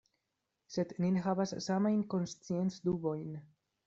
Sed 0.75 0.93
ni 1.03 1.11
ne 1.17 1.21
havas 1.25 1.53
samajn 1.65 1.99
konsciencdubojn. 2.13 3.29